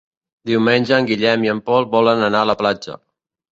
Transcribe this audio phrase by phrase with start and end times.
[0.51, 3.01] Diumenge en Guillem i en Pol volen anar a la platja.